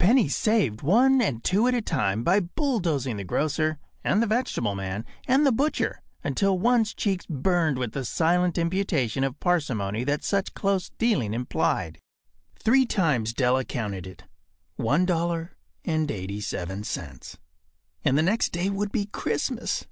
[0.00, 4.74] Pennies saved one and two at a time by bulldozing the grocer and the vegetable
[4.74, 10.24] man and the butcher until one’s cheeks burned with the silent imputation of parsimony that
[10.24, 12.00] such close dealing implied.
[12.58, 14.24] Three times Della counted it.
[14.74, 17.38] One dollar and eighty seven cents.
[18.04, 19.84] And the next day would be Christmas.